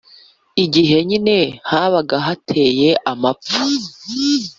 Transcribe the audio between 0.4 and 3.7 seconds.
igihe nyine habaga hateye amapfa.